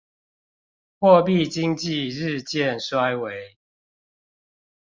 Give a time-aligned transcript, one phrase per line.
[0.99, 3.55] 貨幣經濟日漸衰微